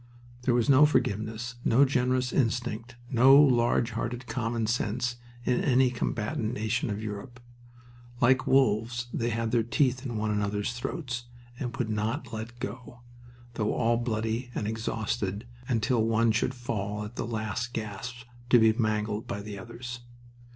[0.41, 6.55] There was no forgiveness, no generous instinct, no large hearted common sense in any combatant
[6.55, 7.39] nation of Europe.
[8.19, 11.25] Like wolves they had their teeth in one another's throats,
[11.59, 13.01] and would not let go,
[13.53, 18.73] though all bloody and exhausted, until one should fall at the last gasp, to be
[18.73, 19.99] mangled by the others.